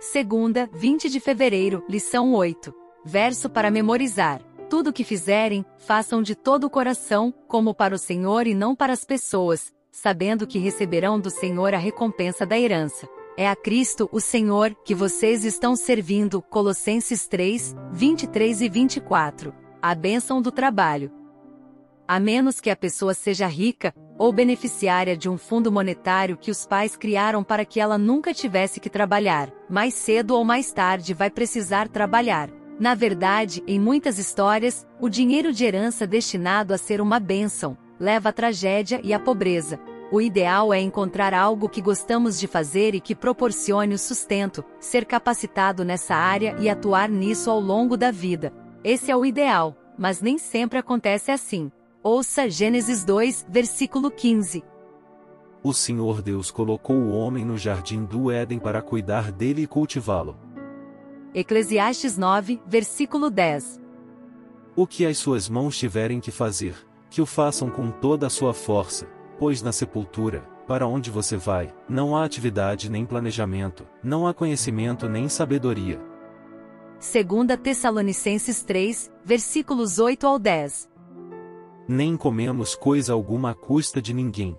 [0.00, 2.72] Segunda, 20 de fevereiro, lição 8.
[3.04, 4.40] Verso para memorizar.
[4.70, 8.76] Tudo o que fizerem, façam de todo o coração, como para o Senhor e não
[8.76, 13.08] para as pessoas, sabendo que receberão do Senhor a recompensa da herança.
[13.36, 16.42] É a Cristo, o Senhor, que vocês estão servindo.
[16.42, 19.52] Colossenses 3, 23 e 24.
[19.82, 21.10] A bênção do trabalho.
[22.06, 26.66] A menos que a pessoa seja rica, ou beneficiária de um fundo monetário que os
[26.66, 31.30] pais criaram para que ela nunca tivesse que trabalhar, mais cedo ou mais tarde vai
[31.30, 32.50] precisar trabalhar.
[32.80, 38.28] Na verdade, em muitas histórias, o dinheiro de herança destinado a ser uma bênção leva
[38.28, 39.80] à tragédia e à pobreza.
[40.10, 45.04] O ideal é encontrar algo que gostamos de fazer e que proporcione o sustento, ser
[45.04, 48.52] capacitado nessa área e atuar nisso ao longo da vida.
[48.82, 51.70] Esse é o ideal, mas nem sempre acontece assim.
[52.02, 54.62] Ouça Gênesis 2, versículo 15.
[55.64, 60.38] O Senhor Deus colocou o homem no jardim do Éden para cuidar dele e cultivá-lo.
[61.34, 63.80] Eclesiastes 9, versículo 10.
[64.76, 66.76] O que as suas mãos tiverem que fazer,
[67.10, 71.74] que o façam com toda a sua força, pois na sepultura, para onde você vai,
[71.88, 76.00] não há atividade nem planejamento, não há conhecimento nem sabedoria.
[77.00, 80.88] 2 Tessalonicenses 3, versículos 8 ao 10.
[81.88, 84.54] Nem comemos coisa alguma à custa de ninguém.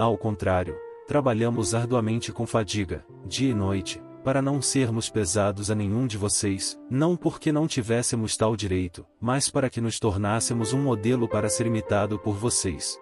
[0.00, 0.74] Ao contrário,
[1.06, 6.80] trabalhamos arduamente com fadiga, dia e noite, para não sermos pesados a nenhum de vocês,
[6.88, 11.66] não porque não tivéssemos tal direito, mas para que nos tornássemos um modelo para ser
[11.66, 12.98] imitado por vocês.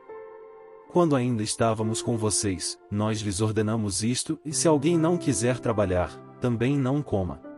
[0.92, 6.10] Quando ainda estávamos com vocês, nós lhes ordenamos isto, e se alguém não quiser trabalhar,
[6.40, 7.49] também não coma.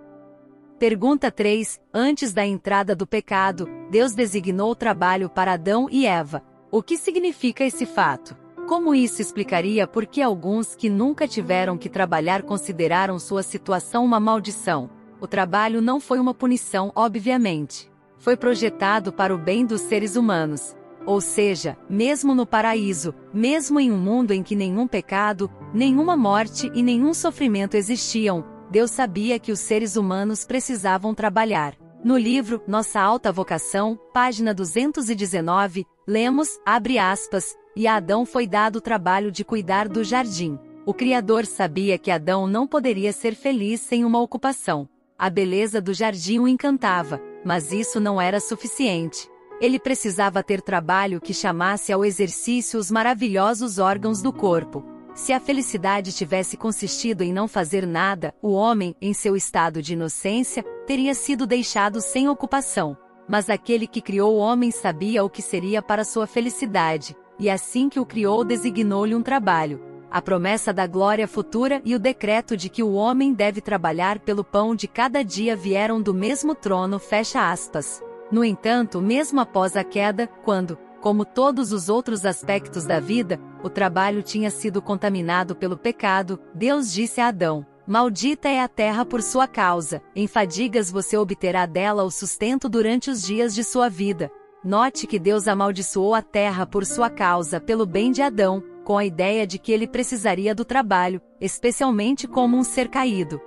[0.83, 1.81] Pergunta 3.
[1.95, 6.43] Antes da entrada do pecado, Deus designou o trabalho para Adão e Eva.
[6.73, 8.37] O que significa esse fato?
[8.67, 14.19] Como isso explicaria por que alguns que nunca tiveram que trabalhar consideraram sua situação uma
[14.19, 14.91] maldição?
[15.21, 17.89] O trabalho não foi uma punição, obviamente.
[18.19, 20.75] Foi projetado para o bem dos seres humanos.
[21.07, 26.73] Ou seja, mesmo no paraíso, mesmo em um mundo em que nenhum pecado, nenhuma morte
[26.75, 31.77] e nenhum sofrimento existiam, Deus sabia que os seres humanos precisavam trabalhar.
[32.03, 38.77] No livro Nossa Alta Vocação, página 219, lemos, abre aspas, e a Adão foi dado
[38.77, 40.59] o trabalho de cuidar do jardim.
[40.87, 44.89] O Criador sabia que Adão não poderia ser feliz sem uma ocupação.
[45.19, 49.29] A beleza do jardim o encantava, mas isso não era suficiente.
[49.61, 54.83] Ele precisava ter trabalho que chamasse ao exercício os maravilhosos órgãos do corpo.
[55.15, 59.93] Se a felicidade tivesse consistido em não fazer nada, o homem, em seu estado de
[59.93, 62.97] inocência, teria sido deixado sem ocupação.
[63.29, 67.89] Mas aquele que criou o homem sabia o que seria para sua felicidade, e assim
[67.89, 69.81] que o criou designou-lhe um trabalho,
[70.11, 74.45] a promessa da glória futura e o decreto de que o homem deve trabalhar pelo
[74.45, 78.03] pão de cada dia vieram do mesmo trono, fecha aspas.
[78.31, 83.69] No entanto, mesmo após a queda, quando, como todos os outros aspectos da vida, o
[83.69, 89.21] trabalho tinha sido contaminado pelo pecado, Deus disse a Adão: Maldita é a terra por
[89.21, 94.31] sua causa, em fadigas você obterá dela o sustento durante os dias de sua vida.
[94.65, 99.05] Note que Deus amaldiçoou a terra por sua causa pelo bem de Adão, com a
[99.05, 103.41] ideia de que ele precisaria do trabalho, especialmente como um ser caído.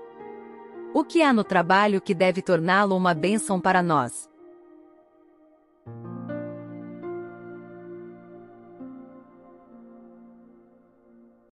[0.93, 4.29] O que há no trabalho que deve torná-lo uma bênção para nós?